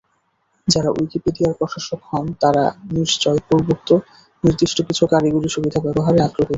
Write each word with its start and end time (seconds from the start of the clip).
যারা 0.67 0.89
উইকিপিডিয়ার 0.91 1.57
প্রশাসক 1.59 1.99
হন, 2.09 2.25
তারা 2.41 2.63
নিশ্চয় 2.93 3.39
পূর্বোক্ত 3.47 3.89
নির্দিষ্ট 4.43 4.77
কিছু 4.87 5.03
কারিগরী 5.11 5.49
সুবিধা 5.55 5.79
ব্যবহারে 5.85 6.19
আগ্রহী। 6.19 6.49